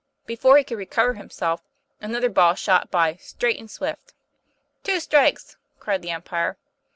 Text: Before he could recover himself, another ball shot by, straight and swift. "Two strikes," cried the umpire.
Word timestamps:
Before 0.25 0.57
he 0.57 0.63
could 0.63 0.79
recover 0.79 1.13
himself, 1.13 1.61
another 1.99 2.27
ball 2.31 2.55
shot 2.55 2.89
by, 2.89 3.17
straight 3.17 3.59
and 3.59 3.69
swift. 3.69 4.15
"Two 4.81 4.99
strikes," 4.99 5.57
cried 5.77 6.01
the 6.01 6.11
umpire. 6.11 6.57